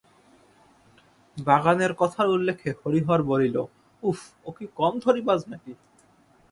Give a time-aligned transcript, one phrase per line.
[1.37, 3.55] বাগানের কথার উল্লেখে হরিহর বলিল,
[4.03, 5.73] উঃ, ও কি কম ধড়িবাজ নাকি!